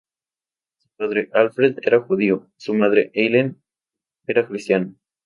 Su 0.79 0.89
padre, 0.97 1.29
Alfred, 1.31 1.77
era 1.83 2.01
judío, 2.01 2.47
y 2.57 2.61
su 2.63 2.73
madre, 2.73 3.11
Eileen, 3.13 3.61
era 4.25 4.47
cristiana. 4.47 4.95